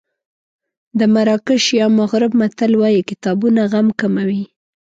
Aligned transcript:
د 0.99 1.01
مراکش 1.13 1.63
یا 1.79 1.87
مغرب 1.99 2.31
متل 2.39 2.71
وایي 2.79 3.01
کتابونه 3.09 3.61
غم 3.71 3.87
کموي. 3.99 4.43